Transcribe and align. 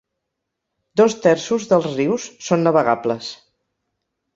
Dos 1.01 1.17
terços 1.27 1.69
dels 1.75 1.87
rius 1.93 2.29
són 2.49 2.67
navegables. 2.71 3.33